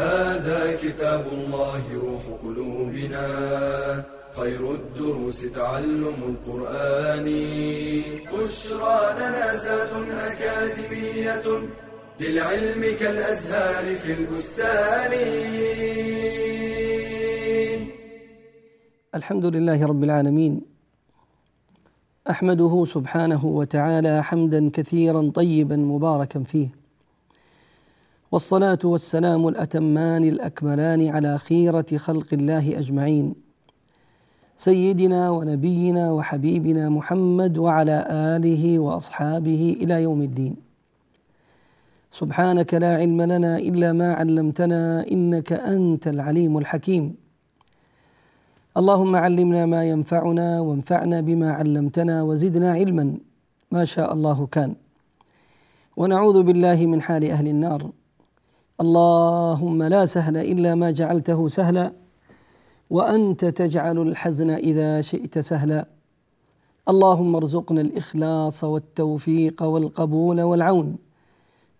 [0.00, 3.26] هذا كتاب الله روح قلوبنا.
[4.32, 7.26] خير الدروس تعلم القرآن.
[8.32, 9.92] بشرى لنا زاد
[10.30, 11.46] أكاديمية
[12.20, 15.12] للعلم كالأزهار في البستان.
[19.14, 20.60] الحمد لله رب العالمين.
[22.30, 26.79] أحمده سبحانه وتعالى حمدا كثيرا طيبا مباركا فيه.
[28.32, 33.34] والصلاة والسلام الأتمان الأكملان على خيرة خلق الله أجمعين.
[34.56, 40.56] سيدنا ونبينا وحبيبنا محمد وعلى آله وأصحابه إلى يوم الدين.
[42.10, 47.14] سبحانك لا علم لنا إلا ما علمتنا إنك أنت العليم الحكيم.
[48.76, 53.14] اللهم علمنا ما ينفعنا وانفعنا بما علمتنا وزدنا علما.
[53.72, 54.74] ما شاء الله كان.
[55.96, 57.90] ونعوذ بالله من حال أهل النار.
[58.80, 61.92] اللهم لا سهل إلا ما جعلته سهلا
[62.90, 65.86] وأنت تجعل الحزن إذا شئت سهلا.
[66.88, 70.96] اللهم ارزقنا الإخلاص والتوفيق والقبول والعون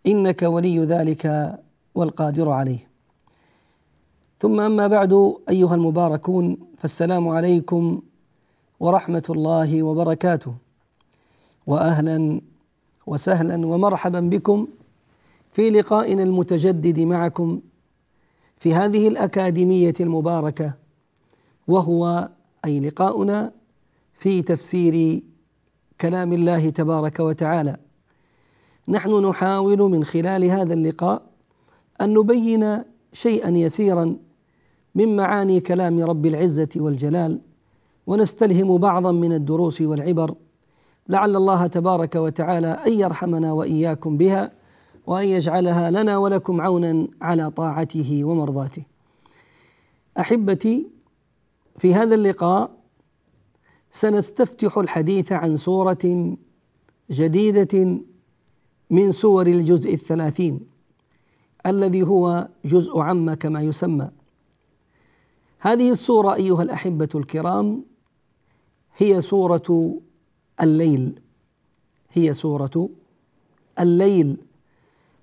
[0.06, 1.55] إنك ولي ذلك
[1.95, 2.89] والقادر عليه.
[4.39, 8.03] ثم أما بعد أيها المباركون فالسلام عليكم
[8.81, 10.55] ورحمة الله وبركاته.
[11.67, 12.41] واهلا
[13.06, 14.67] وسهلا ومرحبا بكم.
[15.53, 17.61] في لقائنا المتجدد معكم
[18.56, 20.75] في هذه الأكاديمية المباركة
[21.69, 22.29] وهو
[22.65, 23.53] أي لقاؤنا
[24.12, 25.23] في تفسير
[26.01, 27.77] كلام الله تبارك وتعالى.
[28.88, 31.22] نحن نحاول من خلال هذا اللقاء
[32.00, 32.82] أن نبين
[33.12, 34.17] شيئا يسيرا
[34.94, 37.41] من معاني كلام رب العزة والجلال
[38.06, 40.34] ونستلهم بعضا من الدروس والعبر
[41.09, 44.59] لعل الله تبارك وتعالى أن يرحمنا وإياكم بها.
[45.10, 48.82] وأن يجعلها لنا ولكم عونا على طاعته ومرضاته.
[50.19, 50.87] أحبتي
[51.78, 52.76] في هذا اللقاء
[53.91, 56.37] سنستفتح الحديث عن سورة
[57.10, 58.00] جديدة
[58.91, 60.60] من سور الجزء الثلاثين
[61.66, 64.10] الذي هو جزء عم كما يسمى.
[65.59, 67.84] هذه السورة أيها الأحبة الكرام
[68.97, 69.99] هي سورة
[70.60, 71.20] الليل.
[72.12, 72.88] هي سورة
[73.81, 74.50] الليل.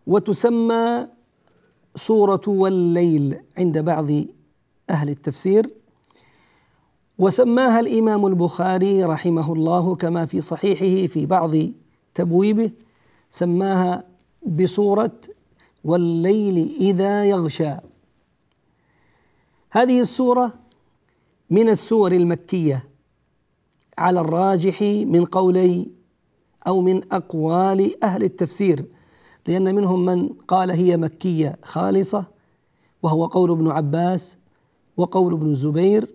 [0.07, 1.07] وتسمى
[1.95, 4.09] سورة والليل عند بعض
[4.89, 5.69] أهل التفسير.
[7.19, 11.55] وسماها الإمام البخاري رحمه الله كما في صحيحه في بعض
[12.13, 12.71] تبويبه
[13.29, 14.03] سماها
[14.45, 15.19] بسورة
[15.83, 17.75] والليل إذا يغشى.
[19.71, 20.53] هذه السورة
[21.49, 22.89] من السور المكية
[23.97, 25.91] على الراجح من قولي
[26.67, 28.85] أو من أقوال أهل التفسير.
[29.47, 32.25] لأن منهم من قال هي مكية خالصة
[33.03, 34.37] وهو قول ابن عباس
[34.97, 36.09] وقول ابن الزبير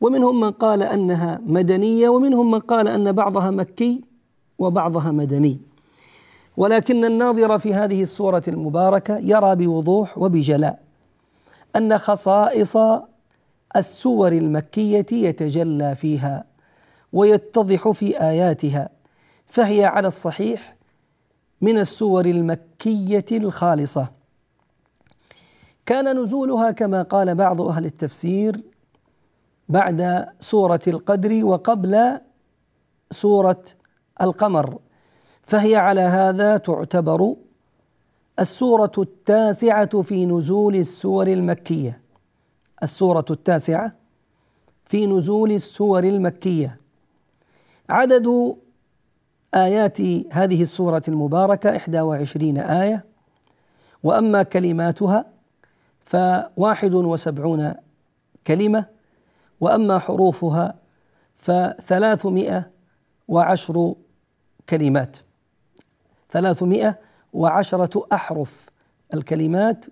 [0.00, 4.04] ومنهم من قال أنها مدنية ومنهم من قال أن بعضها مكي
[4.58, 5.60] وبعضها مدني.
[6.56, 10.80] ولكن الناظر في هذه السورة المباركة يرى بوضوح وبجلاء
[11.76, 12.76] أن خصائص
[13.76, 16.44] السور المكية يتجلى فيها
[17.12, 18.88] ويتضح في آياتها
[19.48, 20.73] فهي على الصحيح
[21.64, 24.08] من السور المكية الخالصة.
[25.86, 28.62] كان نزولها كما قال بعض أهل التفسير
[29.68, 32.20] بعد سورة القدر وقبل
[33.10, 33.62] سورة
[34.20, 34.78] القمر
[35.42, 37.36] فهي على هذا تعتبر
[38.38, 42.00] السورة التاسعة في نزول السور المكية.
[42.82, 43.96] السورة التاسعة
[44.86, 46.80] في نزول السور المكية.
[47.88, 48.56] عدد
[49.54, 50.00] آيات
[50.32, 53.04] هذه السورة المباركة إحدى وعشرين آية
[54.02, 55.26] وأما كلماتها
[56.04, 57.74] فواحد وسبعون
[58.46, 58.86] كلمة
[59.60, 60.74] وأما حروفها
[61.36, 62.70] فثلاثمائة
[63.28, 63.94] وعشر
[64.68, 65.16] كلمات.
[66.30, 66.98] ثلاثمائة
[67.32, 68.66] وعشرة أحرف
[69.14, 69.84] الكلمات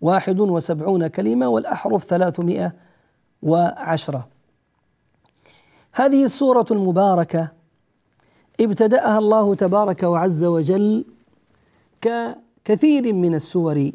[0.00, 2.72] واحد وسبعون كلمة والأحرف ثلاثمائة
[3.42, 4.28] وعشرة.
[5.92, 7.55] هذه السورة المباركة
[8.60, 11.04] ابتدأها الله تبارك وعز وجل
[12.00, 13.90] ككثير من السور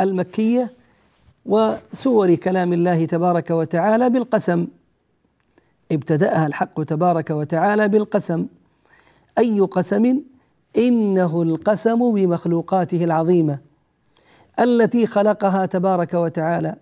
[0.00, 0.72] المكية
[1.46, 4.66] وسور كلام الله تبارك وتعالى بالقسم.
[5.92, 8.46] ابتدأها الحق تبارك وتعالى بالقسم.
[9.38, 10.20] أي قسم؟
[10.76, 13.58] إنه القسم بمخلوقاته العظيمة
[14.60, 16.76] التي خلقها تبارك وتعالى.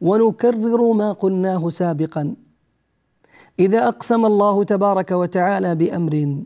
[0.00, 2.34] ونكرر ما قلناه سابقا.
[3.58, 6.42] إذا أقسم الله تبارك وتعالى بأمر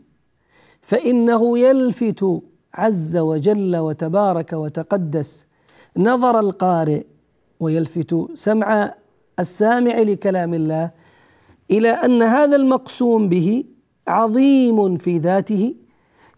[0.81, 2.25] فإنه يلفت
[2.73, 5.47] عز وجل وتبارك وتقدس
[5.97, 7.03] نظر القارئ
[7.59, 8.93] ويلفت سمع
[9.39, 10.91] السامع لكلام الله
[11.71, 13.63] إلى أن هذا المقسوم به
[14.07, 15.75] عظيم في ذاته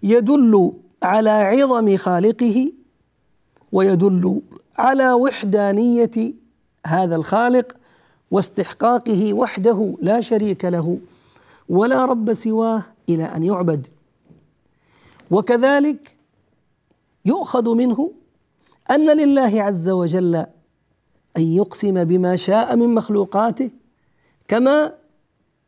[0.03, 0.73] يدل
[1.03, 2.71] على عظم خالقه
[3.71, 4.41] ويدل
[4.77, 6.33] على وحدانية
[6.87, 7.77] هذا الخالق
[8.31, 10.97] واستحقاقه وحده لا شريك له
[11.69, 13.87] ولا رب سواه إلى أن يعبد.
[15.31, 16.17] وكذلك
[17.25, 18.11] يؤخذ منه
[18.91, 20.35] أن لله عز وجل
[21.37, 23.71] أن يقسم بما شاء من مخلوقاته
[24.47, 24.93] كما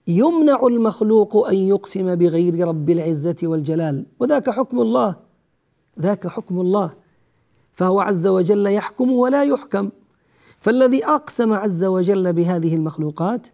[0.07, 4.05] يمنع المخلوق أن يقسم بغير رب العزة والجلال.
[4.19, 5.15] وذاك حكم الله
[5.99, 6.93] ذاك حكم الله.
[7.73, 9.89] فهو عز وجل يحكم ولا يحكم.
[10.63, 13.47] فالذي أقسم عز وجل بهذه المخلوقات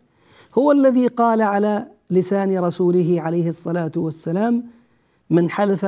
[0.57, 4.63] هو الذي قال على لسان رسوله عليه الصلاة والسلام
[5.29, 5.85] من حلف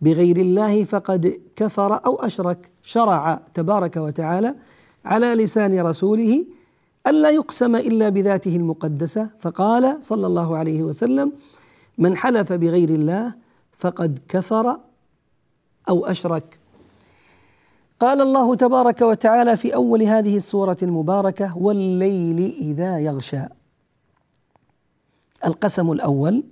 [0.00, 4.54] بغير الله فقد كفر أو أشرك شرع تبارك وتعالى
[5.04, 6.44] على لسان رسوله
[7.06, 11.32] الا يقسم إلا بذاته المقدسة فقال صلى الله عليه وسلم
[11.98, 13.34] من حلف بغير الله
[13.78, 14.80] فقد كفر
[15.88, 16.57] أو أشرك
[18.00, 23.42] قال الله تبارك وتعالى في أول هذه السورة المباركة والليل إذا يغشى
[25.46, 26.44] القسم الأول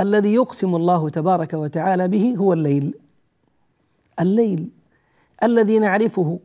[0.00, 2.94] الذي يقسم الله تبارك وتعالى به هو الليل.
[4.20, 4.70] الليل
[5.42, 6.38] الذي نعرفه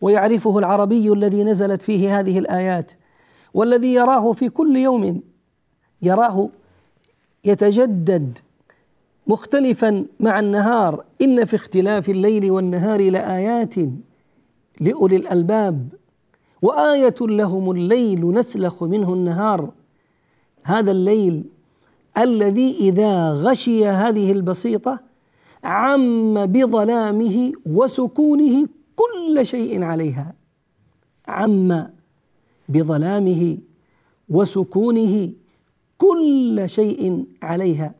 [0.00, 2.92] ويعرفه العربي الذي نزلت فيه هذه الآيات
[3.54, 5.22] والذي يراه في كل يوم
[6.02, 6.50] يراه
[7.44, 8.38] يتجدد
[9.30, 11.04] مختلفا مع النهار.
[11.22, 13.74] إن في اختلاف الليل والنهار لآيات
[14.80, 15.88] لأولي الألباب
[16.62, 19.70] وآية لهم الليل نسلخ منه النهار.
[20.64, 21.44] هذا الليل
[22.18, 25.00] الذي إذا غشي هذه البسيطة
[25.64, 30.34] عم بظلامه وسكونه كل شيء عليها.
[31.28, 31.86] عم
[32.68, 33.58] بظلامه
[34.28, 35.32] وسكونه
[35.98, 37.99] كل شيء عليها.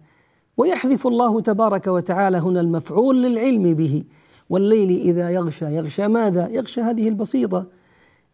[0.61, 4.05] ويحذف الله تبارك وتعالى هنا المفعول للعلم به.
[4.51, 7.67] والليل إذا يغشى يغشى ماذا؟ يغشى هذه البسيطة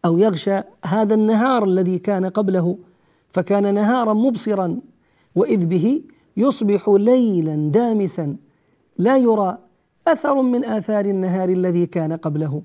[0.05, 2.77] أو يغشى هذا النهار الذي كان قبله
[3.31, 4.79] فكان نهارا مبصرا
[5.35, 6.01] وإذ به
[6.37, 8.35] يصبح ليلا دامسا
[8.97, 9.57] لا يرى
[10.07, 12.61] أثر من آثار النهار الذي كان قبله.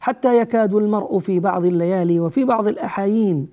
[0.00, 3.48] حتى يكاد المرء في بعض الليالي وفي بعض الأحايين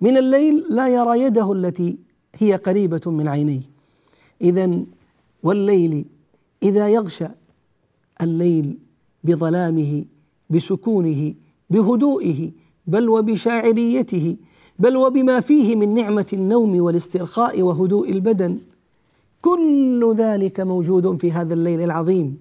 [0.00, 1.98] من الليل لا يرى يده التي
[2.34, 3.69] هي قريبة من عينيه.
[4.40, 4.84] اذا
[5.42, 6.04] والليل
[6.62, 7.26] إذا يغشى
[8.22, 8.78] الليل
[9.24, 10.04] بظلامه
[10.50, 11.34] بسكونه
[11.70, 12.50] بهدوئه
[12.86, 14.36] بل وبشاعريته
[14.78, 18.58] بل وبما فيه من نعمة النوم والاسترخاء وهدوء البدن.
[19.42, 22.38] كل ذلك موجود في هذا الليل العظيم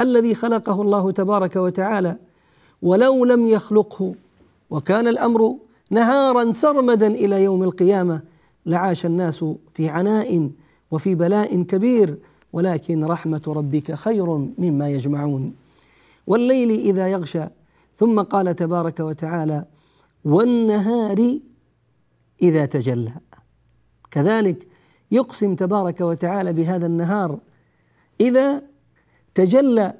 [0.00, 2.16] الذي خلقه الله تبارك وتعالى.
[2.82, 4.14] ولو لم يخلقه
[4.70, 5.56] وكان الأمر
[5.90, 8.22] نهارا سرمدا إلى يوم القيامة
[8.66, 10.50] لعاش الناس في عناء
[10.96, 12.18] وفي بلاء كبير
[12.52, 15.54] ولكن رحمة ربك خير مما يجمعون.
[16.26, 17.44] والليل إذا يغشى
[17.96, 19.64] ثم قال تبارك وتعالى
[20.24, 21.38] والنهار
[22.42, 23.12] إذا تجلى.
[24.10, 24.66] كذلك
[25.10, 27.38] يقسم تبارك وتعالى بهذا النهار.
[28.20, 28.62] إذا
[29.34, 29.94] تجلى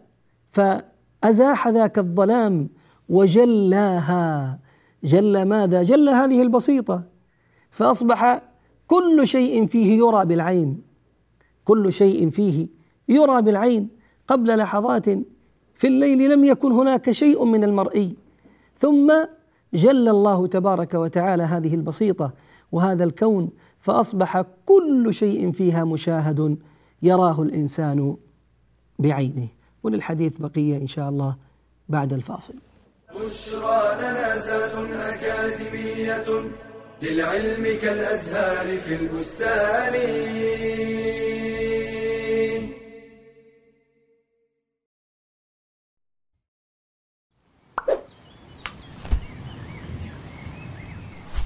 [0.53, 2.69] فأزاح ذاك الظلام
[3.09, 4.59] وجلاها.
[5.05, 7.05] جل ماذا؟ جل هذه البسيطة.
[7.71, 8.43] فأصبح
[8.87, 10.86] كل شيء فيه يرى بالعين.
[11.67, 12.69] كل شيء فيه
[13.09, 13.89] يرى بالعين
[14.29, 15.05] قبل لحظات
[15.75, 18.17] في الليل لم يكن هناك شيء من المرئي.
[18.81, 19.13] ثم
[19.75, 22.33] جل الله تبارك وتعالى هذه البسيطة
[22.73, 26.59] وهذا الكون فأصبح كل شيء فيها مشاهد
[27.03, 28.17] يراه الإنسان
[28.99, 29.49] بعينه.
[29.83, 31.37] وللحديث بقية إن شاء الله
[31.89, 32.55] بعد الفاصل.
[33.15, 36.25] بشرى لنا أكاديمية
[37.03, 39.95] للعلم كالأزهار في البستان.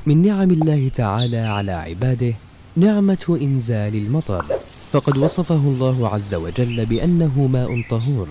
[0.06, 2.34] من نعم الله تعالى على عباده
[2.76, 4.44] نعمة إنزال المطر.
[4.92, 8.28] فقد وصفه الله عز وجل بأنه ماء طهور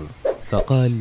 [0.51, 0.91] فقال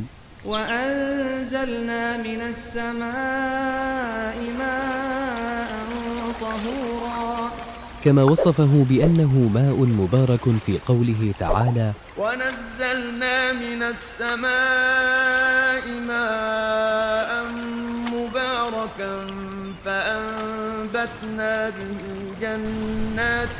[0.47, 5.71] وأنزلنا من السماء ماء
[6.41, 7.51] طهورا.
[8.05, 16.88] كما وصفه بأنه ماء مبارك في قوله تعالى ونزلنا من السماء ماء
[20.99, 22.03] فأنبتنا به
[22.43, 23.59] جنات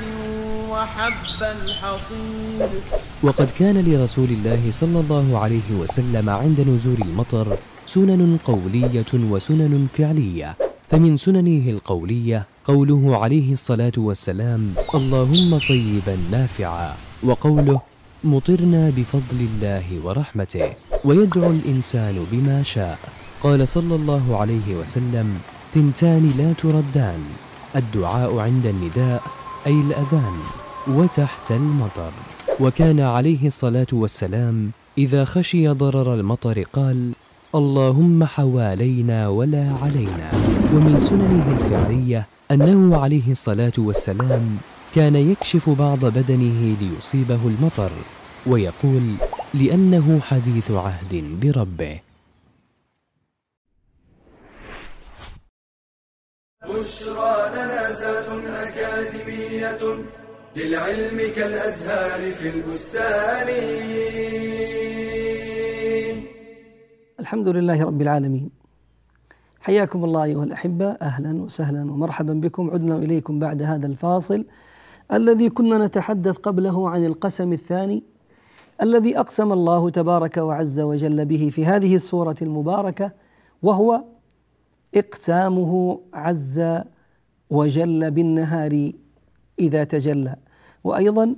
[0.71, 2.71] وحب الحصيد.
[3.23, 10.57] وقد كان لرسول الله صلى الله عليه وسلم عند نزول المطر سنن قولية وسنن فعلية
[10.91, 17.81] فمن سننه القولية قوله عليه الصلاة والسلام اللهم صيبا نافعا وقوله
[18.25, 20.73] مطرنا بفضل الله ورحمته
[21.05, 22.99] ويدعو الإنسان بما شاء
[23.43, 25.39] قال صلى الله عليه وسلم
[25.75, 27.25] ثنتان لا تردان
[27.77, 29.23] الدعاء عند النداء
[29.67, 30.37] أي الأذان
[30.87, 32.13] وتحت المطر.
[32.61, 37.13] وكان عليه الصلاة والسلام إذا خشي ضرر المطر قال
[37.55, 40.31] اللهم حوالينا ولا علينا.
[40.75, 44.59] ومن سننه الفعلية أنه عليه الصلاة والسلام
[44.95, 47.91] كان يكشف بعض بدنه ليصيبه المطر
[48.47, 49.03] ويقول
[49.55, 52.08] لأنه حديث عهد بربه.
[56.67, 59.79] بشرى لنا زاد أكاديمية
[60.57, 63.49] للعلم كالأزهار في البستان.
[67.21, 68.51] الحمد لله رب العالمين.
[69.61, 70.87] حياكم الله أيها الأحبة.
[70.87, 72.71] أهلا وسهلا ومرحبا بكم.
[72.71, 74.45] عدنا إليكم بعد هذا الفاصل
[75.13, 78.03] الذي كنا نتحدث قبله عن القسم الثاني
[78.83, 83.13] الذي أقسم الله تبارك وعز وجل به في هذه السورة المباركة
[83.63, 84.05] وهو
[84.95, 86.83] إقسامه عز
[87.51, 88.93] وجل بالنهار
[89.59, 90.37] إذا تجلى.
[90.85, 91.37] وأيضا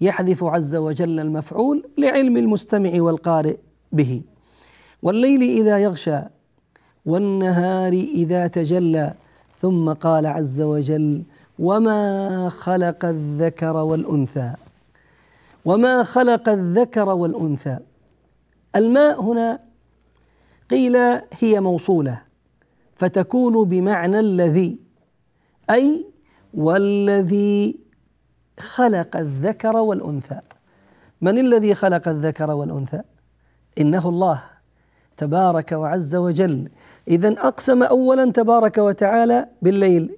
[0.00, 3.56] يحذف عز وجل المفعول لعلم المستمع والقارئ
[3.92, 4.22] به.
[5.02, 6.20] والليل إذا يغشى
[7.06, 9.14] والنهار إذا تجلى
[9.60, 11.22] ثم قال عز وجل
[11.58, 14.52] وما خلق الذكر والأنثى
[15.64, 17.78] وما خلق الذكر والأنثى.
[18.76, 19.58] الماء هنا
[20.70, 20.96] قيل
[21.40, 22.22] هي موصولة
[23.02, 24.78] فتكون بمعنى الذي
[25.70, 26.06] أي
[26.54, 27.80] والذي
[28.58, 30.40] خلق الذكر والأنثى.
[31.20, 33.02] من الذي خلق الذكر والأنثى؟
[33.80, 34.42] إنه الله
[35.16, 36.68] تبارك وعز وجل.
[37.08, 40.16] إذا أقسم أولا تبارك وتعالى بالليل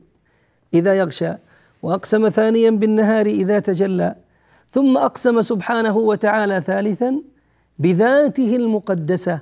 [0.75, 1.33] إذا يغشى
[1.83, 4.17] وأقسم ثانيا بالنهار إذا تجلى
[4.73, 7.23] ثم أقسم سبحانه وتعالى ثالثا
[7.79, 9.41] بذاته المقدسة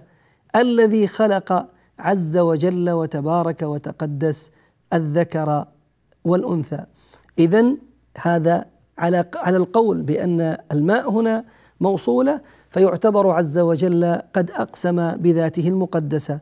[0.56, 1.68] الذي خلق
[1.98, 4.50] عز وجل وتبارك وتقدس
[4.92, 5.64] الذكر
[6.24, 6.84] والأنثى.
[7.38, 7.74] إذا
[8.18, 8.64] هذا
[8.98, 11.44] على على القول بأن الماء هنا
[11.80, 16.40] موصولة فيعتبر عز وجل قد أقسم بذاته المقدسة.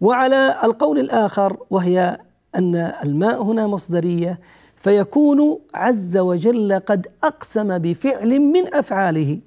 [0.00, 2.18] وعلى القول الآخر وهي
[2.54, 4.40] أن الماء هنا مصدرية
[4.76, 9.40] فيكون عز وجل قد أقسم بفعل من أفعاله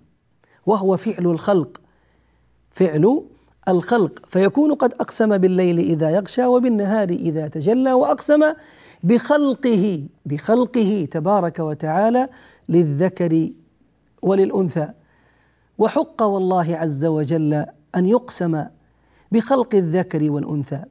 [0.66, 1.82] وهو فعل الخلق.
[2.72, 3.26] فعل
[3.68, 8.54] الخلق فيكون قد أقسم بالليل إذا يغشى وبالنهار إذا تجلى وأقسم
[9.04, 12.30] بخلقه بخلقه تبارك وتعالى
[12.70, 13.50] للذكر
[14.22, 14.90] وللأنثى.
[15.78, 17.54] وحق والله عز وجل
[17.96, 18.66] أن يقسم
[19.32, 20.84] بخلق الذكر والأنثى.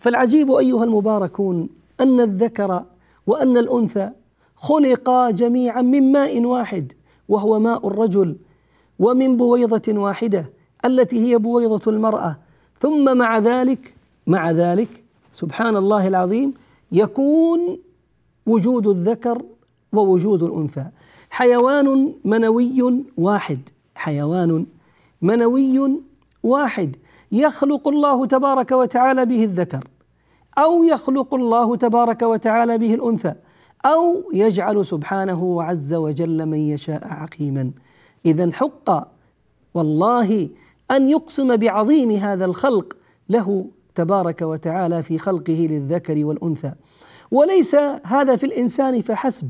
[0.00, 1.68] فالعجيب أيها المباركون
[2.00, 2.84] أن الذكر
[3.26, 4.10] وأن الأنثى
[4.56, 6.92] خلقا جميعا من ماء واحد
[7.28, 8.36] وهو ماء الرجل
[8.98, 10.50] ومن بويضة واحدة
[10.84, 12.36] التي هي بويضة المرأة.
[12.80, 13.94] ثم مع ذلك
[14.26, 16.54] مع ذلك سبحان الله العظيم
[16.92, 17.78] يكون
[18.46, 19.42] وجود الذكر
[19.92, 20.86] ووجود الأنثى.
[21.30, 23.68] حيوان منوي واحد.
[23.94, 24.66] حيوان
[25.22, 26.00] منوي
[26.42, 26.96] واحد.
[27.32, 29.88] يخلق الله تبارك وتعالى به الذكر
[30.58, 33.34] أو يخلق الله تبارك وتعالى به الأنثى
[33.86, 37.70] أو يجعل سبحانه عز وجل من يشاء عقيما.
[38.26, 39.08] اذا حق
[39.74, 40.48] والله
[40.90, 42.96] أن يقسم بعظيم هذا الخلق
[43.28, 46.72] له تبارك وتعالى في خلقه للذكر والأنثى.
[47.30, 47.74] وليس
[48.04, 49.48] هذا في الإنسان فحسب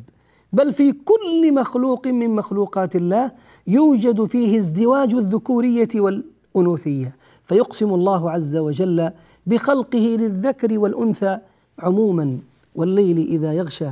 [0.53, 3.33] بل في كل مخلوق من مخلوقات الله
[3.67, 7.17] يوجد فيه ازدواج الذكورية والأنوثية.
[7.45, 9.11] فيقسم الله عز وجل
[9.47, 11.39] بخلقه للذكر والأنثى
[11.79, 12.39] عموما
[12.75, 13.91] والليل إذا يغشى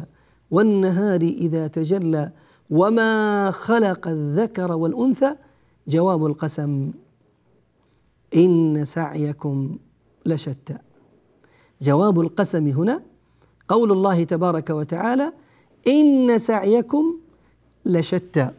[0.50, 2.30] والنهار إذا تجلى
[2.70, 5.34] وما خلق الذكر والأنثى
[5.88, 6.90] جواب القسم.
[8.36, 9.78] ان سعيكم
[10.26, 10.78] لشتى.
[11.82, 13.02] جواب القسم هنا
[13.68, 15.32] قول الله تبارك وتعالى
[15.88, 17.18] ان سعيكم
[17.84, 18.50] لشتى.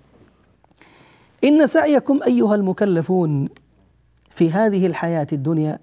[1.43, 3.49] ان سعيكم ايها المكلفون
[4.29, 5.79] في هذه الحياة الدنيا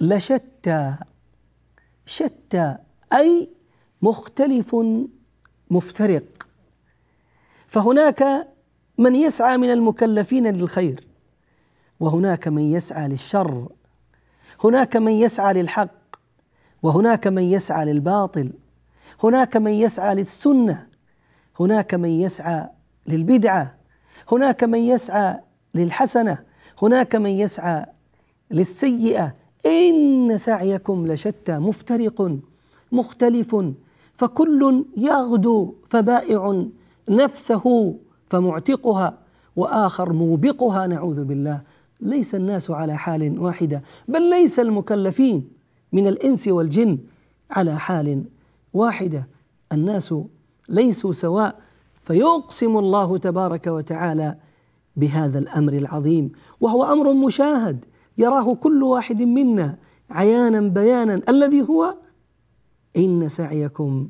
[0.00, 0.96] لشتى.
[2.06, 2.76] شتى
[3.12, 3.48] أي
[4.02, 4.76] مختلف
[5.70, 6.48] مفترق.
[7.66, 8.48] فهناك
[8.98, 11.05] من يسعى من المكلفين للخير.
[12.00, 13.68] وهناك من يسعى للشر
[14.64, 15.90] هناك من يسعى للحق
[16.82, 18.52] وهناك من يسعى للباطل
[19.22, 20.86] هناك من يسعى للسنة
[21.60, 22.68] هناك من يسعى
[23.08, 23.74] للبدعة
[24.32, 25.40] هناك من يسعى
[25.74, 26.38] للحسنة
[26.82, 27.86] هناك من يسعى
[28.50, 29.34] للسيئة.
[29.66, 32.38] إن سعيكم لشتى مفترق
[32.92, 33.56] مختلف
[34.16, 36.64] فكل يغدو فبائع
[37.08, 37.96] نفسه
[38.30, 39.18] فمعتقها
[39.56, 41.60] وآخر موبقها نعوذ بالله.
[42.00, 45.48] ليس الناس على حال واحدة بل ليس المكلفين
[45.92, 46.98] من الإنس والجن
[47.50, 48.24] على حال
[48.72, 49.28] واحدة.
[49.72, 50.14] الناس
[50.68, 51.58] ليسوا سواء
[52.02, 54.38] فيقسم الله تبارك وتعالى
[54.96, 56.32] بهذا الأمر العظيم.
[56.60, 57.84] وهو أمر مشاهد
[58.18, 59.78] يراه كل واحد منا
[60.10, 61.22] عيانا بيانا.
[61.28, 61.94] الذي هو
[62.96, 64.08] إن سعيكم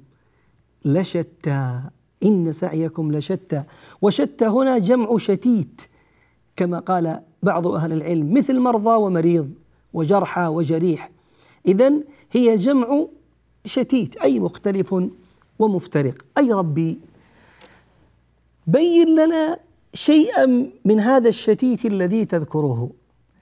[0.85, 1.81] لشتى
[2.23, 3.65] إن سعيكم لشتى.
[4.03, 5.81] وشتى هنا جمع شتيت
[6.57, 9.51] كما قال بعض أهل العلم مثل مرضى ومريض
[9.93, 11.11] وجرحى وجريح.
[11.67, 11.93] اذا
[12.33, 13.07] هي جمع
[13.65, 14.95] شتيت أي مختلف
[15.59, 16.15] ومفترق.
[16.39, 16.99] أي ربي
[18.67, 19.59] بين لنا
[19.95, 22.91] شيئا من هذا الشتيت الذي تذكره.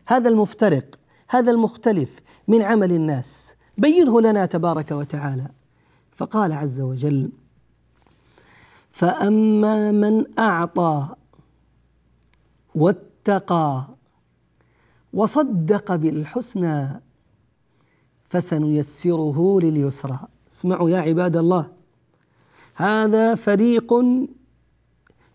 [0.07, 2.11] هذا المفترق هذا المختلف
[2.49, 3.55] من عمل الناس.
[3.79, 5.49] بينه لنا تبارك وتعالى.
[6.17, 7.31] فقال عز وجل
[8.93, 11.09] فأما من أعطى
[12.75, 13.85] واتقى
[15.13, 17.03] وصدق بالحسنى
[18.31, 20.19] فسنيسره لليسرى.
[20.53, 21.71] اسمعوا يا عباد الله
[22.75, 23.93] هذا فريق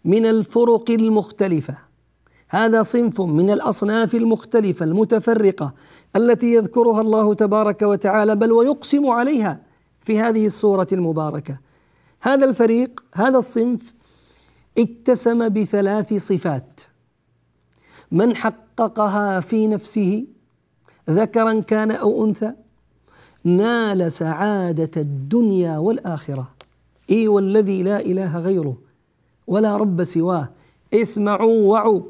[0.05, 1.77] من الفرق المختلفة
[2.49, 5.73] هذا صنف من الأصناف المختلفة المتفرقة
[6.15, 9.61] التي يذكرها الله تبارك وتعالى بل ويقسم عليها
[10.01, 11.59] في هذه السوره المباركة.
[12.21, 13.93] هذا الفريق هذا الصنف
[14.77, 16.81] اتسم بثلاث صفات.
[18.11, 20.25] من حققها في نفسه
[21.09, 22.53] ذكرا كان أو أنثى
[23.43, 26.51] نال سعادة الدنيا والآخرة.
[27.09, 28.77] إي والذي لا إله غيره
[29.47, 30.49] ولا رب سواه.
[30.93, 32.01] اسمعوا وعوا.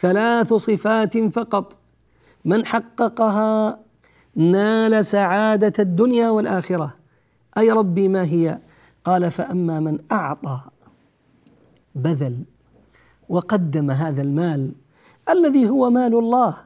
[0.00, 1.78] ثلاث صفات فقط.
[2.44, 3.78] من حققها
[4.36, 6.94] نال سعادة الدنيا والآخرة.
[7.58, 8.58] أي ربي ما هي؟
[9.04, 10.60] قال فأما من أعطى
[11.94, 12.44] بذل
[13.28, 14.72] وقدم هذا المال
[15.30, 16.56] الذي هو مال الله.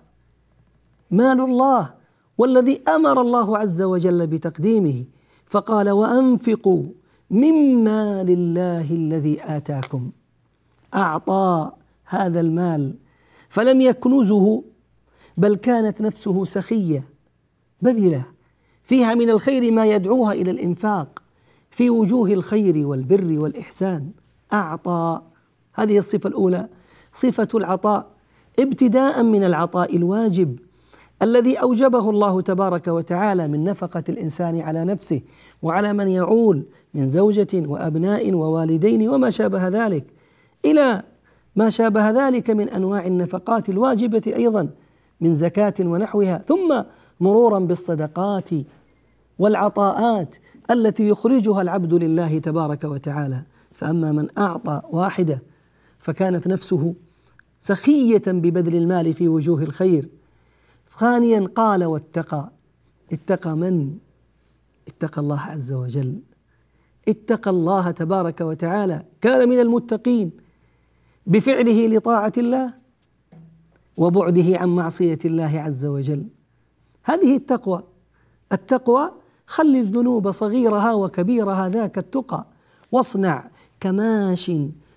[1.10, 1.94] مال الله
[2.38, 5.04] والذي أمر الله عز وجل بتقديمه.
[5.46, 6.82] فقال وأنفقوا
[7.30, 10.10] مما لله الذي آتاكم.
[10.94, 11.70] أعطى
[12.04, 12.94] هذا المال.
[13.48, 14.64] فلم يكنزه
[15.36, 17.04] بل كانت نفسه سخية
[17.82, 18.26] بذلة.
[18.84, 21.22] فيها من الخير ما يدعوها إلى الإنفاق
[21.70, 24.10] في وجوه الخير والبر والإحسان.
[24.52, 25.22] أعطى
[25.74, 26.68] هذه الصفة الأولى
[27.14, 28.10] صفة العطاء.
[28.58, 30.58] ابتداء من العطاء الواجب
[31.22, 35.20] الذي أوجبه الله تبارك وتعالى من نفقة الإنسان على نفسه
[35.62, 36.62] وعلى من يعول
[36.94, 40.06] من زوجة وأبناء ووالدين وما شابه ذلك
[40.64, 41.02] إلى
[41.56, 44.68] ما شابه ذلك من أنواع النفقات الواجبة أيضا
[45.20, 46.82] من زكاة ونحوها ثم
[47.20, 48.50] مرورا بالصدقات
[49.38, 50.36] والعطاءات
[50.70, 55.42] التي يخرجها العبد لله تبارك وتعالى فأما من أعطى واحدة
[55.98, 56.94] فكانت نفسه
[57.62, 60.08] سخية ببذل المال في وجوه الخير.
[60.98, 62.52] ثانيا قال واتقى.
[63.12, 63.98] اتقى من؟
[64.88, 66.20] اتقى الله عز وجل.
[67.08, 69.04] اتقى الله تبارك وتعالى.
[69.20, 70.30] كان من المتقين.
[71.26, 72.74] بفعله لطاعة الله
[73.96, 76.26] وبعده عن معصية الله عز وجل.
[77.04, 77.82] هذه التقوى.
[78.52, 79.12] التقوى
[79.46, 82.46] خل الذنوب صغيرها وكبيرها ذاك التقى.
[82.92, 84.50] واصنع كماش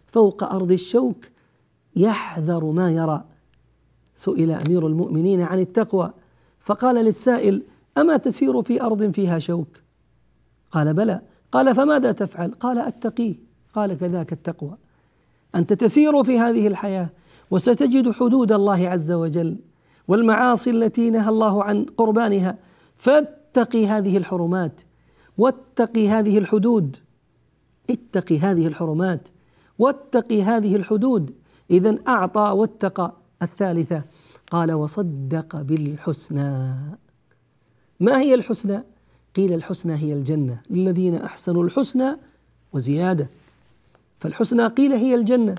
[0.08, 1.35] فوق أرض الشوك
[1.96, 3.24] يحذر ما يرى.
[4.16, 6.14] سئل أمير المؤمنين عن التقوى
[6.60, 7.64] فقال للسائل
[7.98, 9.68] أما تسير في أرض فيها شوك؟
[10.72, 11.22] قال بلى.
[11.52, 13.36] قال فماذا تفعل؟ قال اتقيه
[13.74, 14.78] قال كذاك التقوى.
[15.56, 17.10] أنت تسير في هذه الحياة
[17.52, 19.58] وستجد حدود الله عز وجل
[20.08, 22.58] والمعاصي التي نهى الله عن قربانها.
[22.98, 24.82] فاتقي هذه الحرمات
[25.38, 26.98] واتقي هذه الحدود.
[27.90, 29.28] اتقي هذه الحرمات
[29.80, 31.34] واتقي هذه الحدود.
[31.72, 33.14] اذا أعطى واتقى.
[33.42, 34.04] الثالثة
[34.52, 36.76] قال وصدق بالحسنى.
[38.00, 38.84] ما هي الحسنى؟
[39.36, 40.62] قيل الحسنى هي الجنة.
[40.70, 42.18] للذين أحسنوا الحسنى
[42.74, 43.30] وزيادة.
[44.20, 45.56] فالحسنى قيل هي الجنة.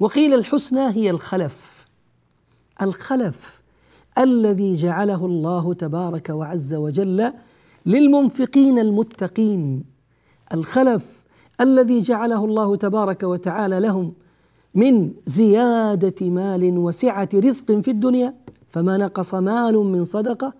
[0.00, 1.86] وقيل الحسنى هي الخلف.
[2.82, 3.62] الخلف
[4.18, 7.32] الذي جعله الله تبارك وعز وجل
[7.86, 9.84] للمنفقين المتقين.
[10.54, 11.22] الخلف
[11.60, 14.12] الذي جعله الله تبارك وتعالى لهم
[14.74, 18.34] من زيادة مال وسعة رزق في الدنيا
[18.68, 20.54] فما نقص مال من صدقة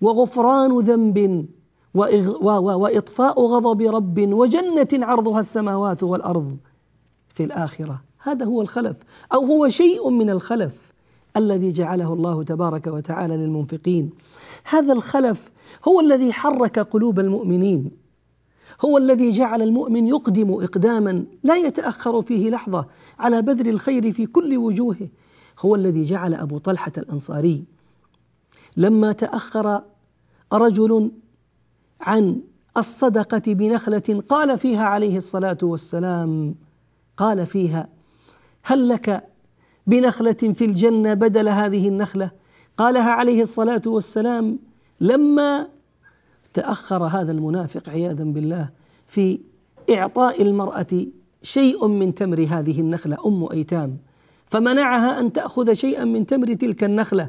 [0.00, 1.46] وغفران ذنب
[1.94, 6.56] وإطفاء غضب رب وجنة عرضها السماوات والأرض
[7.34, 8.02] في الآخرة.
[8.18, 8.96] هذا هو الخلف
[9.34, 10.72] أو هو شيء من الخلف
[11.36, 14.10] الذي جعله الله تبارك وتعالى للمنفقين.
[14.64, 15.50] هذا الخلف
[15.88, 17.90] هو الذي حرك قلوب المؤمنين.
[18.84, 22.86] هو الذي جعل المؤمن يقدم إقداما لا يتأخر فيه لحظة
[23.18, 25.08] على بذل الخير في كل وجوهه.
[25.60, 27.64] هو الذي جعل أبو طلحة الأنصاري
[28.76, 29.82] لما تأخر
[30.52, 31.10] رجل
[32.00, 32.40] عن
[32.76, 36.54] الصدقة بنخلة قال فيها عليه الصلاة والسلام
[37.16, 37.88] قال فيها
[38.62, 39.28] هل لك
[39.86, 42.30] بنخلة في الجنة بدل هذه النخلة؟
[42.76, 44.58] قالها عليه الصلاة والسلام
[45.00, 45.68] لما
[46.58, 48.68] تأخر هذا المنافق عياذا بالله
[49.08, 49.40] في
[49.90, 51.06] إعطاء المرأة
[51.42, 53.98] شيء من تمر هذه النخلة أم أيتام.
[54.46, 57.28] فمنعها أن تأخذ شيئا من تمر تلك النخلة.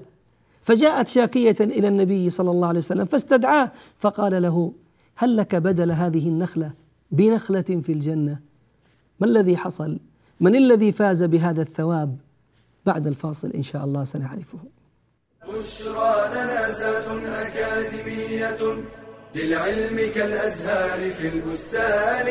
[0.63, 4.73] فجاءت شاكية إلى النبي صلى الله عليه وسلم فاستدعاه فقال له
[5.15, 6.71] هل لك بدل هذه النخلة
[7.11, 8.39] بنخلة في الجنة؟
[9.19, 9.99] ما الذي حصل؟
[10.39, 12.17] من الذي فاز بهذا الثواب؟
[12.85, 14.59] بعد الفاصل إن شاء الله سنعرفه.
[15.47, 16.58] بشرى لنا
[19.35, 22.27] للعلم كالأزهار في البستان.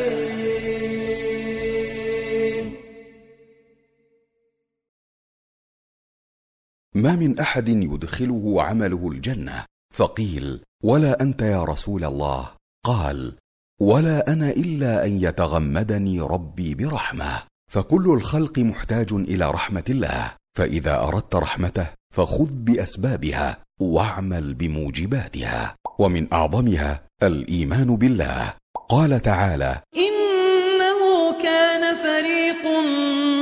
[6.95, 12.49] ما من أحد يدخله عمله الجنة؟ فقيل ولا أنت يا رسول الله.
[12.85, 13.37] قال
[13.81, 17.43] ولا أنا إلا أن يتغمدني ربي برحمة.
[17.71, 23.63] فكل الخلق محتاج إلى رحمة الله فإذا أردت رحمته فخذ بأسبابها.
[23.79, 28.53] واعمل بموجباتها ومن أعظمها الإيمان بالله.
[28.89, 32.65] قال تعالى إنه كان فريق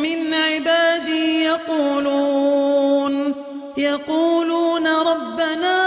[0.04, 3.14] من عبادي يقولون
[3.78, 5.78] يقولون ربنا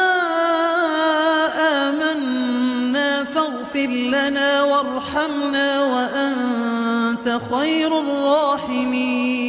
[1.88, 9.40] آمنا فاغفر لنا وارحمنا وأنت خير الراحمين.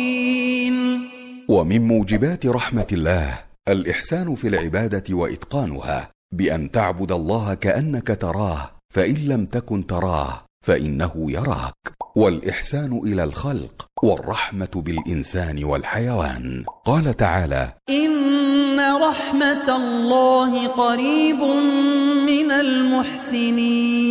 [1.47, 9.45] ومن موجبات رحمة الله الإحسان في العبادة وإتقانها بأن تعبد الله كأنك تراه فإن لم
[9.45, 11.75] تكن تراه فإنه يراك.
[12.15, 16.65] والإحسان إلى الخلق والرحمة بالإنسان والحيوان.
[16.86, 21.39] قال تعالى إن رحمة الله قريب
[22.27, 24.01] من المحسنين.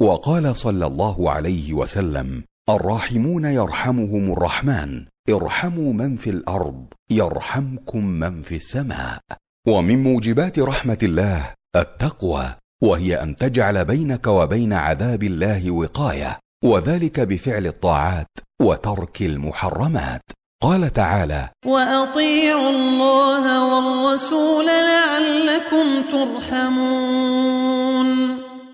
[0.00, 5.11] وقال صلى الله عليه وسلم الراحمون يرحمهم الرحمن.
[5.30, 9.20] ارحموا من في الأرض يرحمكم من في السماء.
[9.68, 17.66] ومن موجبات رحمة الله التقوى وهي أن تجعل بينك وبين عذاب الله وقاية وذلك بفعل
[17.66, 18.26] الطاعات
[18.62, 20.22] وترك المحرمات.
[20.62, 28.08] قال تعالى وأطيعوا الله والرسول لعلكم ترحمون.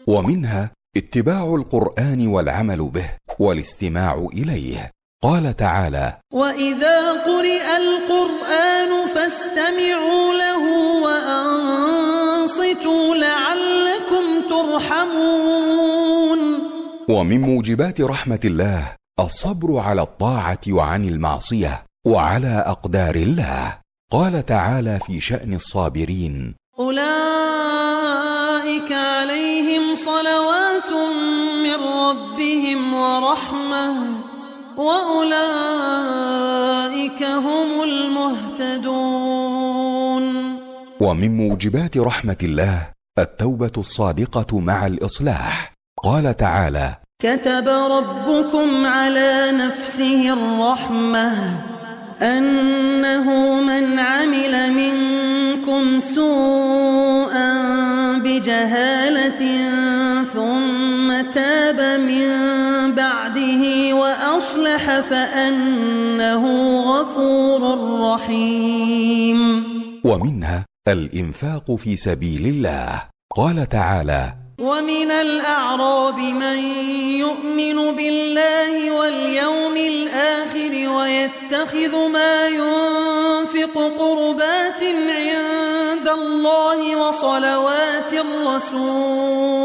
[0.07, 4.91] ومنها اتباع القرآن والعمل به والاستماع إليه.
[5.23, 10.63] قال تعالى واذا قرئ القران فاستمعوا له
[12.03, 16.39] وانصتوا لعلكم ترحمون
[17.09, 23.79] ومن موجبات رحمه الله الصبر على الطاعه وعن المعصيه وعلى اقدار الله
[24.13, 27.03] قال تعالى في شان الصابرين اولئك
[28.93, 30.93] عليهم صلوات
[31.63, 33.58] من ربهم ورحمه
[34.79, 36.03] وأولئك
[37.23, 38.99] هم المهتدون.
[41.01, 42.79] ومن موجبات رحمة الله
[43.19, 45.73] التوبة الصادقة مع الإصلاح.
[46.05, 51.33] قال تعالى كتب ربكم على نفسه الرحمة
[52.23, 57.53] أنه من عمل منكم سوءا
[58.19, 59.68] بجهالة
[64.79, 66.45] واصلح فأنه
[66.81, 67.63] غفور
[68.15, 69.65] رحيم.
[70.05, 73.03] ومنها الإنفاق في سبيل الله.
[73.37, 76.59] قال تعالى ومن الأعراب من
[77.19, 89.58] يؤمن بالله واليوم الآخر ويتخذ ما ينفق قربات عند الله وصلوات الرسول.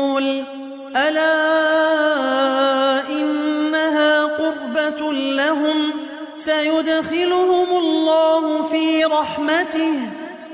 [9.73, 9.99] رحمته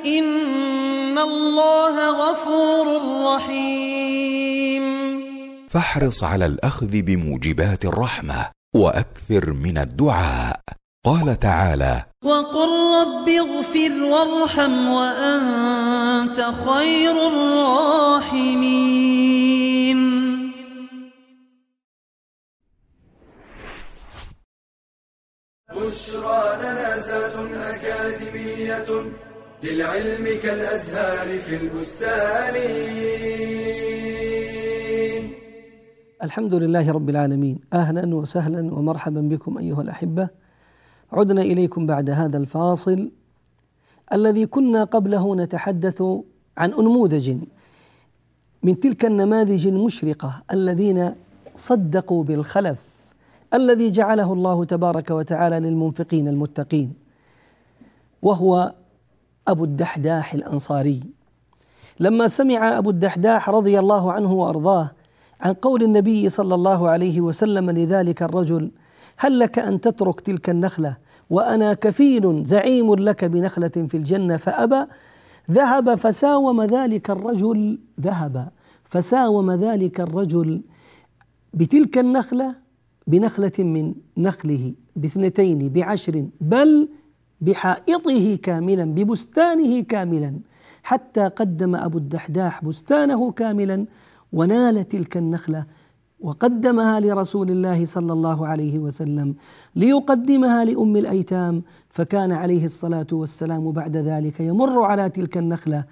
[0.05, 3.01] إن الله غفور
[3.35, 4.83] رحيم.
[5.69, 10.59] فاحرص على الأخذ بموجبات الرحمة وأكثر من الدعاء.
[11.05, 12.69] قال تعالى وقل
[13.01, 19.38] رب اغفر وارحم وأنت خير الراحمين.
[25.75, 28.89] بشرى لنا زاد أكاديمية
[29.63, 32.55] للعلم كالأزهار في البستان.
[36.23, 37.59] الحمد لله رب العالمين.
[37.73, 40.29] أهلا وسهلا ومرحبا بكم أيها الأحبة.
[41.11, 43.11] عدنا إليكم بعد هذا الفاصل
[44.13, 46.03] الذي كنا قبله نتحدث
[46.57, 47.37] عن أنموذج
[48.63, 51.15] من تلك النماذج المشرقة الذين
[51.55, 52.88] صدقوا بالخلف.
[53.53, 56.93] الذي جعله الله تبارك وتعالى للمنفقين المتقين
[58.21, 58.73] وهو
[59.47, 61.03] أبو الدحداح الأنصاري.
[61.99, 64.91] لما سمع أبو الدحداح رضي الله عنه وأرضاه
[65.41, 68.71] عن قول النبي صلى الله عليه وسلم لذلك الرجل
[69.17, 70.97] هل لك أن تترك تلك النخلة
[71.29, 74.85] وأنا كفيل زعيم لك بنخلة في الجنة فأبى؟
[75.51, 78.49] ذهب فساوم ذلك الرجل ذهب
[78.89, 80.61] فساوم ذلك الرجل
[81.53, 82.55] بتلك النخلة
[83.09, 86.89] بنخلة من نخله باثنتين بعشر بل
[87.41, 90.31] بحائطه كاملا ببستانه كاملا.
[90.83, 93.85] حتى قدم أبو الدحداح بستانه كاملا
[94.33, 95.65] ونال تلك النخلة
[96.19, 99.35] وقدمها لرسول الله صلى الله عليه وسلم
[99.75, 105.83] ليقدمها لأم الأيتام فكان عليه الصلاة والسلام بعد ذلك يمر على تلك النخلة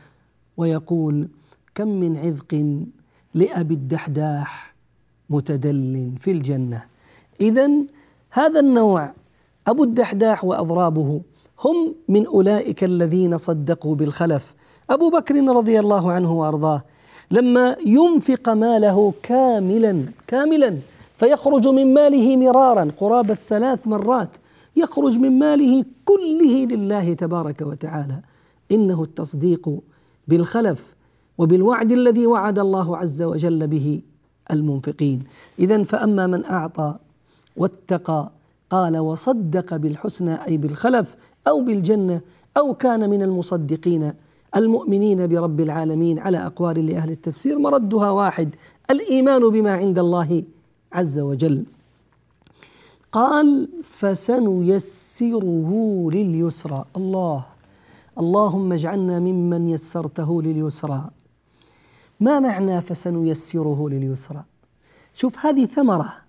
[0.57, 1.27] ويقول
[1.75, 2.51] كم من عذق
[3.33, 4.75] لأبي الدحداح
[5.29, 6.83] متدل في الجنة.
[7.41, 7.71] اذا
[8.31, 9.11] هذا النوع
[9.67, 11.21] أبو الدحداح وأضرابه
[11.65, 14.53] هم من أولئك الذين صدقوا بالخلف.
[14.89, 16.83] أبو بكر رضي الله عنه وأرضاه
[17.31, 20.77] لما ينفق ماله كاملا كاملا
[21.17, 24.29] فيخرج من ماله مرارا قرابة ثلاث مرات
[24.75, 28.21] يخرج من ماله كله لله تبارك وتعالى.
[28.71, 29.79] إنه التصديق
[30.27, 30.95] بالخلف
[31.37, 34.01] وبالوعد الذي وعد الله عز وجل به
[34.51, 35.23] المنفقين.
[35.59, 36.95] إذا فأما من أعطى
[37.57, 38.31] واتقى
[38.69, 41.15] قال وصدق بالحسنى أي بالخلف
[41.47, 42.21] أو بالجنة
[42.57, 44.13] أو كان من المصدقين.
[44.55, 48.55] المؤمنين برب العالمين على أقوال لأهل التفسير مردها واحد
[48.91, 50.43] الإيمان بما عند الله
[50.93, 51.65] عز وجل.
[53.11, 55.71] قال فسنيسره
[56.11, 56.85] لليسرى.
[56.97, 57.45] الله
[58.19, 61.09] اللهم اجعلنا ممن يسرته لليسرى.
[62.19, 64.43] ما معنى فسنيسره لليسرى
[65.13, 66.26] شوف هذه ثمرة.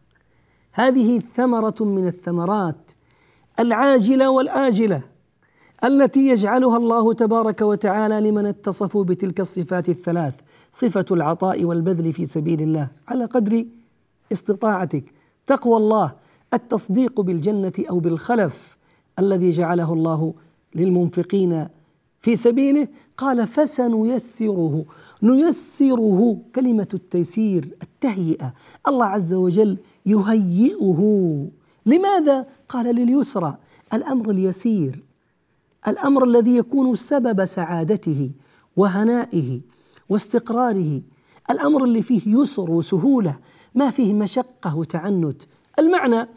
[0.79, 2.91] هذه ثمرة من الثمرات
[3.61, 5.03] العاجلة والآجلة
[5.85, 10.35] التي يجعلها الله تبارك وتعالى لمن اتصفوا بتلك الصفات الثلاث
[10.73, 12.89] صفة العطاء والبذل في سبيل الله.
[13.09, 13.65] على قدر
[14.33, 15.05] استطاعتك
[15.47, 16.13] تقوى الله
[16.55, 18.79] التصديق بالجنة أو بالخلف
[19.19, 20.35] الذي جعله الله
[20.75, 21.69] للمنفقين
[22.23, 24.85] في سبيله قال فسنيسره.
[25.23, 28.55] نيسره كلمة التيسير التهيئة.
[28.89, 29.77] الله عز وجل
[30.07, 31.01] يهيئه.
[31.87, 33.57] لماذا؟ قال لليسرى
[33.93, 35.03] الأمر اليسير.
[35.89, 38.31] الأمر الذي يكون سبب سعادته
[38.77, 39.61] وهنائه
[40.09, 41.01] واستقراره.
[41.51, 43.39] الأمر اللي فيه يسر وسهولة
[43.75, 45.43] ما فيه مشقة وتعنت.
[45.79, 46.29] المعنى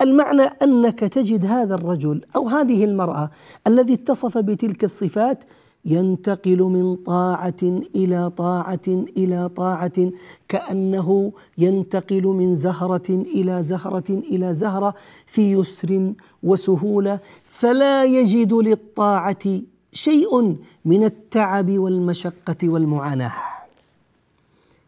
[0.00, 3.30] المعنى أنك تجد هذا الرجل أو هذه المرأة
[3.66, 5.44] الذي اتصف بتلك الصفات
[5.84, 7.62] ينتقل من طاعة
[7.94, 10.10] إلى طاعة إلى طاعة
[10.48, 14.94] كأنه ينتقل من زهرة إلى زهرة إلى زهرة
[15.26, 19.60] في يسر وسهولة فلا يجد للطاعة
[19.92, 23.32] شيء من التعب والمشقة والمعاناة.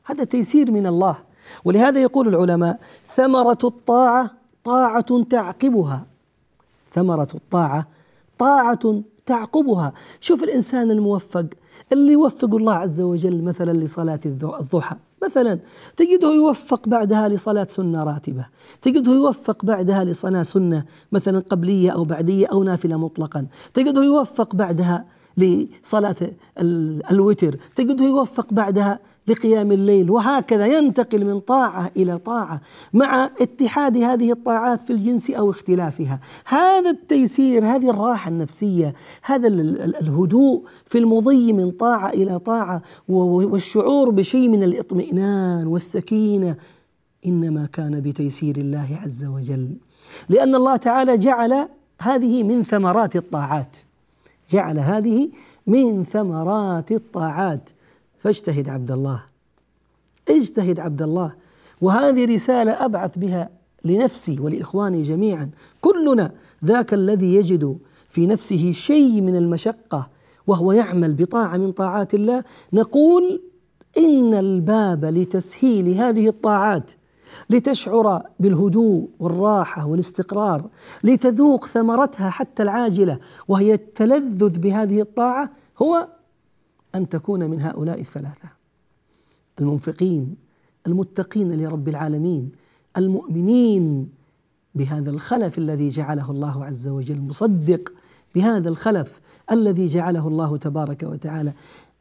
[0.04, 1.16] هذا تيسير من الله.
[1.64, 2.80] ولهذا يقول العلماء
[3.16, 6.06] ثمرة الطاعة طاعة تعقبها.
[6.94, 7.86] ثمرة الطاعة
[8.38, 9.92] طاعة تعقبها.
[10.20, 11.46] شوف الإنسان الموفق
[11.92, 14.96] اللي يوفق الله عز وجل مثلا لصلاة الضحى.
[15.24, 15.58] مثلا
[15.96, 18.46] تجده يوفق بعدها لصلاة سنة راتبة.
[18.82, 23.46] تجده يوفق بعدها لصلاة سنة مثلا قبلية أو بعدية أو نافلة مطلقا.
[23.74, 25.04] تجده يوفق بعدها
[25.36, 26.16] لصلاة
[27.10, 27.56] الوتر.
[27.76, 32.60] تجده يوفق بعدها لقيام الليل وهكذا ينتقل من طاعة إلى طاعة
[32.92, 36.20] مع اتحاد هذه الطاعات في الجنس أو اختلافها.
[36.46, 44.48] هذا التيسير هذه الراحة النفسية هذا الهدوء في المضي من طاعة إلى طاعة والشعور بشيء
[44.48, 46.56] من الاطمئنان والسكينة.
[47.26, 49.76] إنما كان بتيسير الله عز وجل
[50.28, 53.76] لأن الله تعالى جعل هذه من ثمرات الطاعات.
[54.50, 55.30] جعل هذه
[55.66, 57.70] من ثمرات الطاعات.
[58.18, 59.22] فاجتهد عبد الله
[60.28, 61.34] اجتهد عبد الله
[61.80, 63.50] وهذه رسالة أبعث بها
[63.84, 65.50] لنفسي ولإخواني جميعا.
[65.80, 66.32] كلنا
[66.64, 67.78] ذاك الذي يجد
[68.10, 70.08] في نفسه شيء من المشقة
[70.46, 73.42] وهو يعمل بطاعة من طاعات الله نقول
[73.98, 76.90] إن الباب لتسهيل هذه الطاعات
[77.50, 80.68] لتشعر بالهدوء والراحة والاستقرار
[81.04, 85.50] لتذوق ثمرتها حتى العاجلة وهي التلذذ بهذه الطاعة
[85.82, 86.08] هو
[86.94, 88.48] أن تكون من هؤلاء الثلاثة
[89.60, 90.36] المنفقين
[90.86, 92.52] المتقين لرب العالمين
[92.96, 94.08] المؤمنين
[94.74, 97.92] بهذا الخلف الذي جعله الله عز وجل مصدق
[98.34, 99.20] بهذا الخلف
[99.52, 101.52] الذي جعله الله تبارك وتعالى.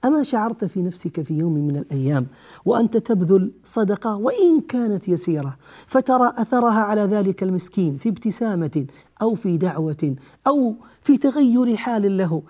[0.05, 2.27] أما شعرت في نفسك في يوم من الأيام
[2.65, 5.57] وأنت تبذل صدقة وإن كانت يسيرة
[5.87, 8.85] فترى أثرها على ذلك المسكين في ابتسامة
[9.21, 10.15] أو في دعوة
[10.47, 12.41] أو في تغير حال له.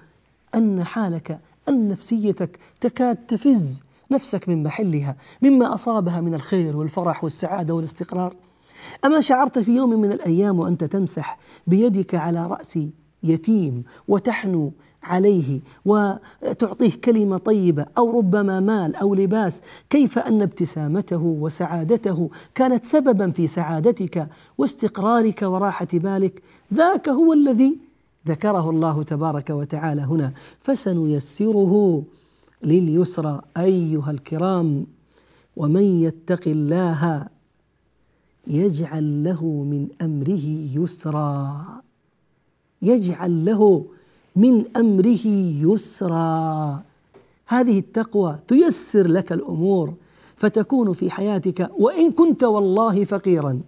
[0.56, 7.74] أن حالك أن نفسيتك تكاد تفز نفسك من محلها مما أصابها من الخير والفرح والسعادة
[7.74, 8.36] والاستقرار.
[9.06, 12.80] أما شعرت في يوم من الأيام وأنت تمسح بيدك على رأس
[13.24, 22.30] يتيم وتحنو عليه وتعطيه كلمة طيبة أو ربما مال أو لباس كيف أن ابتسامته وسعادته
[22.56, 26.42] كانت سببا في سعادتك واستقرارك وراحة بالك
[26.74, 27.78] ذاك هو الذي
[28.28, 30.34] ذكره الله تبارك وتعالى هنا.
[30.62, 32.04] فسنيسره
[32.64, 34.86] لليسرى أيها الكرام
[35.58, 37.28] ومن يتق الله
[38.48, 41.66] يجعل له من أمره يسرا.
[42.82, 43.86] يجعل له
[44.40, 45.26] من أمره
[45.68, 46.84] يسرا.
[47.48, 49.94] هذه التقوى تيسر لك الأمور
[50.36, 53.62] فتكون في حياتك وإن كنت والله فقيرا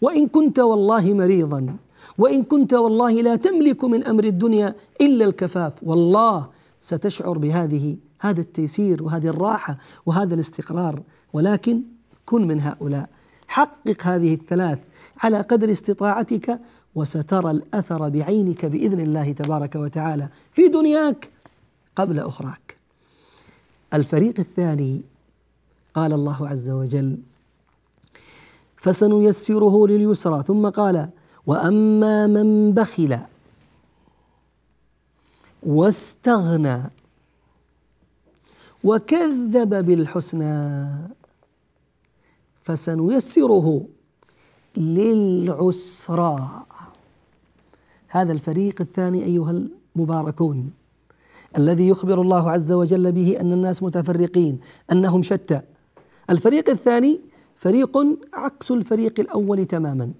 [0.00, 1.76] وإن كنت والله مريضا
[2.18, 5.72] وإن كنت والله لا تملك من أمر الدنيا إلا الكفاف.
[5.82, 6.48] والله
[6.80, 11.02] ستشعر بهذه هذا التيسير وهذه الراحة وهذا الاستقرار.
[11.32, 11.82] ولكن
[12.26, 13.08] كن من هؤلاء.
[13.48, 14.78] حقق هذه الثلاث
[15.22, 16.60] على قدر استطاعتك
[16.94, 21.30] وسترى الأثر بعينك بإذن الله تبارك وتعالى في دنياك
[21.96, 22.76] قبل أخراك.
[23.94, 25.02] الفريق الثاني
[25.94, 27.18] قال الله عز وجل:
[28.76, 31.08] فسنيسره لليسرى ثم قال:
[31.46, 33.18] وأما من بخل
[35.62, 36.82] واستغنى
[38.84, 40.88] وكذب بالحسنى
[42.64, 43.86] فسنيسره
[44.76, 46.66] للعسرى
[48.14, 50.70] هذا الفريق الثاني أيها المباركون
[51.58, 54.60] الذي يخبر الله عز وجل به أن الناس متفرقين
[54.92, 55.60] أنهم شتى.
[56.30, 57.20] الفريق الثاني
[57.56, 57.98] فريق
[58.32, 60.12] عكس الفريق الأول تماما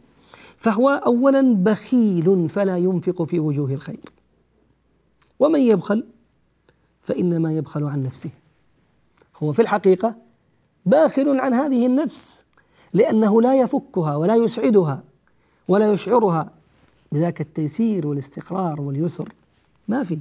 [0.56, 4.12] فهو اولا بخيل فلا ينفق في وجوه الخير.
[5.40, 6.04] ومن يبخل؟
[7.02, 8.30] فإنما يبخل عن نفسه.
[9.42, 10.16] هو في الحقيقة
[10.86, 12.44] باخل عن هذه النفس
[12.94, 15.02] لأنه لا يفكها ولا يسعدها
[15.68, 16.61] ولا يشعرها.
[17.12, 19.32] بذاك التيسير والاستقرار واليسر
[19.88, 20.18] ما في.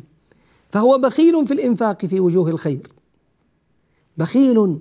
[0.69, 2.87] فهو بخيل في الإنفاق في وجوه الخير.
[4.17, 4.79] بخيل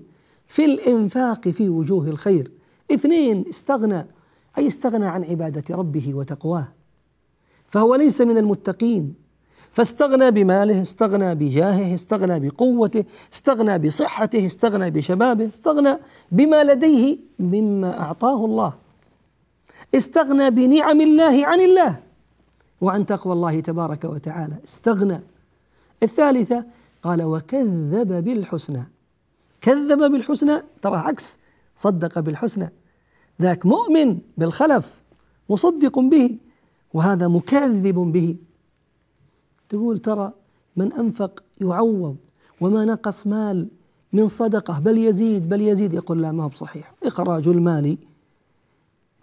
[0.49, 2.51] في الإنفاق في وجوه الخير.
[2.93, 4.07] اثنين استغنى
[4.59, 6.69] أي استغنى عن عبادة ربه وتقواه.
[7.69, 9.15] فهو ليس من المتقين.
[9.73, 15.99] فاستغنى بماله استغنى بجاهه استغنى بقوته استغنى بصحته استغنى بشبابه استغنى
[16.33, 18.75] بما لديه مما أعطاه الله.
[19.95, 22.03] استغنى بنعم الله عن الله
[22.81, 24.55] وعن تقوى الله تبارك وتعالى.
[24.65, 25.21] استغنى.
[26.03, 26.65] الثالثة
[27.03, 28.85] قال وكذب بالحسنى.
[29.61, 31.39] كذب بالحسنى ترى عكس
[31.77, 32.73] صدق بالحسنى.
[33.43, 34.95] ذاك مؤمن بالخلف
[35.51, 36.39] مصدق به
[36.95, 38.37] وهذا مكذب به.
[39.69, 40.33] تقول ترى
[40.77, 42.17] من أنفق يعوض
[42.61, 43.69] وما نقص مال
[44.13, 45.95] من صدقة بل يزيد بل يزيد.
[45.95, 46.95] يقول لا ما هو بصحيح.
[47.05, 47.99] إخراج المال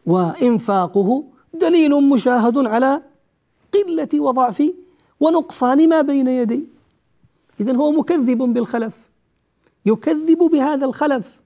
[0.08, 3.02] وإنفاقه دليل مشاهد على
[3.74, 4.64] قلة وضعف
[5.20, 6.64] ونقصان ما بين يديه
[7.60, 8.94] اذا هو مكذب بالخلف
[9.86, 11.40] يكذب بهذا الخلف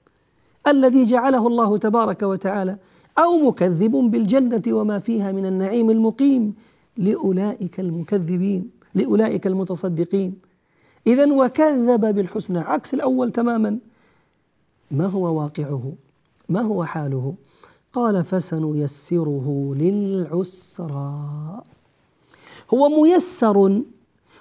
[0.68, 2.76] الذي جعله الله تبارك وتعالى
[3.18, 6.54] أو مكذب بالجنة وما فيها من النعيم المقيم.
[6.96, 10.34] لأولئك المكذبين لأولئك المتصدقين.
[11.06, 13.78] اذا وكذب بالحسنى عكس الأول تماما.
[14.90, 15.92] ما هو واقعه؟
[16.48, 17.34] ما هو حاله؟
[17.92, 21.62] قال فسنيسره للعسرى.
[22.74, 23.82] هو ميسر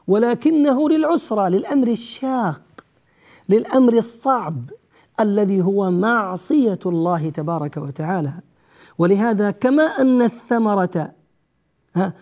[0.07, 2.61] ولكنه للعسرى للأمر الشاق
[3.49, 4.69] للأمر الصعب
[5.19, 8.33] الذي هو معصية الله تبارك وتعالى.
[8.97, 11.11] ولهذا كما أن الثمرة
[11.95, 12.13] ها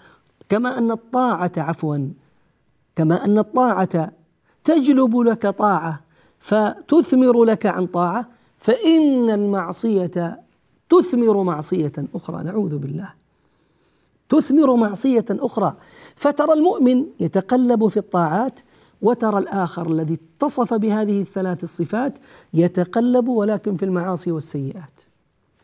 [0.50, 2.10] كما أن الطاعة عفوا
[2.96, 4.12] كما أن الطاعة
[4.64, 6.02] تجلب لك طاعة
[6.40, 8.28] فتثمر لك عن طاعة
[8.60, 10.40] فإن المعصية
[10.90, 13.14] تثمر معصية أخرى نعوذ بالله.
[14.30, 15.76] تثمر معصية أخرى.
[16.16, 18.60] فترى المؤمن يتقلب في الطاعات
[19.02, 22.18] وترى الآخر الذي اتصف بهذه الثلاث الصفات
[22.54, 25.02] يتقلب ولكن في المعاصي والسيئات.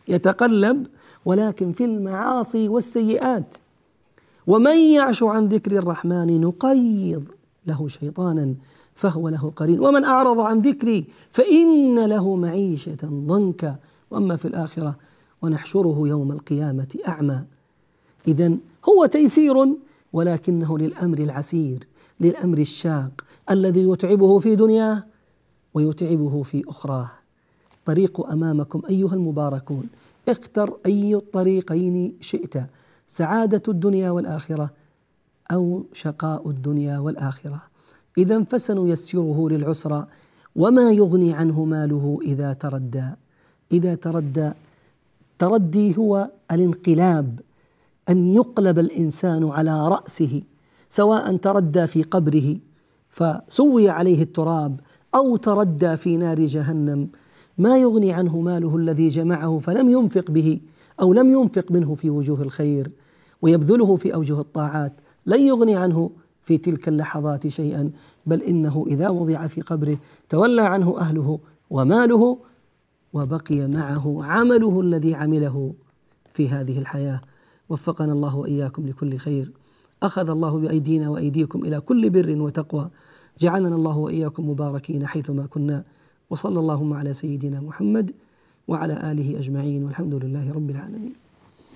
[0.08, 0.88] يتقلب
[1.26, 3.56] ولكن في المعاصي والسيئات.
[4.48, 7.24] ومن يعش عن ذكر الرحمن نقيض
[7.68, 8.56] له شيطانا
[8.96, 9.80] فهو له قرين.
[9.80, 13.76] ومن أعرض عن ذكري فإن له معيشة ضنكا.
[14.12, 14.96] وأما في الآخرة
[15.46, 17.44] ونحشره يوم القيامة أعمى.
[18.28, 18.58] إذا
[18.90, 19.56] هو تيسير
[20.14, 21.88] ولكنه للأمر العسير
[22.20, 23.12] للأمر الشاق
[23.52, 25.04] الذي يتعبه في دنياه
[25.74, 27.10] ويتعبه في أخراه.
[27.86, 29.84] طريق أمامكم أيها المباركون.
[30.28, 32.54] اختر أي الطريقين شئت
[33.08, 34.70] سعادة الدنيا والآخرة
[35.52, 37.62] أو شقاء الدنيا والآخرة.
[38.18, 40.08] إذا فسنيسره للعسرى
[40.56, 43.10] وما يغني عنه ماله إذا تردى.
[43.72, 44.52] إذا تردى
[45.40, 47.40] تردي هو الانقلاب
[48.10, 50.42] أن يقلب الإنسان على رأسه
[50.90, 52.56] سواء تردى في قبره
[53.10, 54.80] فسوي عليه التراب
[55.16, 57.10] أو تردى في نار جهنم.
[57.58, 60.60] ما يغني عنه ماله الذي جمعه فلم ينفق به
[61.02, 62.92] أو لم ينفق منه في وجوه الخير
[63.42, 64.94] ويبذله في أوجه الطاعات.
[65.26, 66.12] لن يغني عنه
[66.44, 67.92] في تلك اللحظات شيئا
[68.26, 69.98] بل إنه إذا وضع في قبره
[70.30, 72.38] تولى عنه أهله وماله
[73.16, 75.74] وبقي معه عمله الذي عمله
[76.34, 77.22] في هذه الحياة.
[77.70, 79.52] وفقنا الله وإياكم لكل خير.
[80.04, 82.90] أخذ الله بأيدينا وأيديكم إلى كل بر وتقوى.
[83.42, 85.84] جعلنا الله وإياكم مباركين حيثما كنا.
[86.30, 88.12] وصلى اللهم على سيدنا محمد
[88.68, 89.84] وعلى آله أجمعين.
[89.84, 91.14] والحمد لله رب العالمين.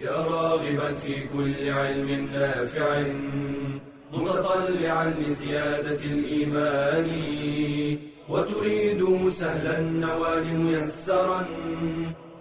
[0.02, 2.92] يا راغبا في كل علم نافع
[4.14, 7.10] متطلعا لزيادة الإيمان.
[8.30, 11.46] وتريد سهلا النوال ميسرا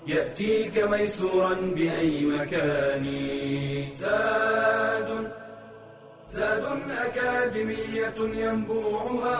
[0.06, 3.06] يأتيك ميسورا بأي مكان.
[4.00, 5.10] زاد
[6.30, 6.64] زاد
[7.04, 9.38] أكاديمية ينبوعها.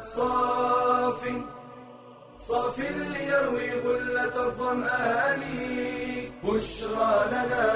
[0.00, 1.20] صاف
[2.40, 5.42] صاف ليروي غلة الظمآن.
[6.44, 7.66] بشرى لنا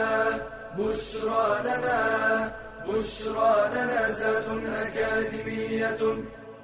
[0.79, 2.01] بشرى لنا
[2.89, 4.13] بشرى لنا.
[4.13, 6.03] زاد أكاديمية